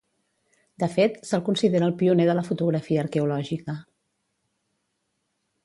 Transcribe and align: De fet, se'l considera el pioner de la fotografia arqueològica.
De 0.83 0.87
fet, 0.93 1.19
se'l 1.31 1.43
considera 1.49 1.89
el 1.89 1.93
pioner 1.99 2.25
de 2.31 2.35
la 2.39 2.45
fotografia 2.49 3.03
arqueològica. 3.03 3.79